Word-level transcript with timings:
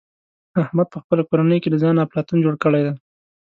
احمد 0.63 0.87
په 0.93 0.97
خپله 1.03 1.21
کورنۍ 1.29 1.57
کې 1.61 1.69
له 1.73 1.77
ځانه 1.83 1.99
افلاطون 2.05 2.37
جوړ 2.45 2.55
کړی 2.63 2.81
دی. 2.85 2.93